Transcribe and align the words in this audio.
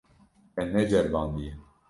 Te 0.53 0.63
neceribandiye. 0.71 1.53